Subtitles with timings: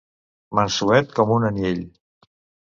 [0.59, 1.87] Mansuet com un anyell.